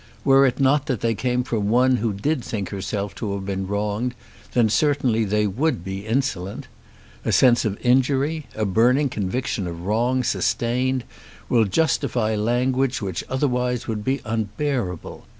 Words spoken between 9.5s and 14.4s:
of wrong sustained, will justify language which otherwise would be